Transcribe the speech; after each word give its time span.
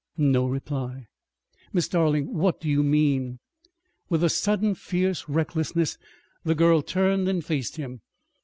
No 0.17 0.47
reply. 0.47 1.05
"Miss 1.73 1.87
Darling, 1.87 2.33
what 2.35 2.59
do 2.59 2.67
you 2.67 2.81
mean?" 2.81 3.37
With 4.09 4.23
a 4.23 4.29
sudden 4.29 4.73
fierce 4.73 5.29
recklessness 5.29 5.95
the 6.43 6.55
girl 6.55 6.81
turned 6.81 7.27
and 7.27 7.45
faced 7.45 7.75
him. 7.75 8.01